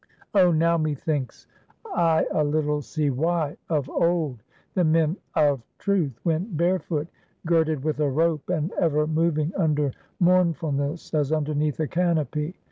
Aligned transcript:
Oh, 0.33 0.51
now 0.51 0.79
methinks 0.79 1.45
I 1.85 2.25
a 2.31 2.43
little 2.43 2.81
see 2.81 3.11
why 3.11 3.57
of 3.69 3.87
old 3.87 4.41
the 4.73 4.83
men 4.83 5.17
of 5.35 5.61
Truth 5.77 6.19
went 6.23 6.57
barefoot, 6.57 7.05
girded 7.45 7.83
with 7.83 7.99
a 7.99 8.09
rope, 8.09 8.49
and 8.49 8.71
ever 8.79 9.05
moving 9.05 9.53
under 9.55 9.91
mournfulness 10.19 11.13
as 11.13 11.31
underneath 11.31 11.79
a 11.79 11.87
canopy. 11.87 12.55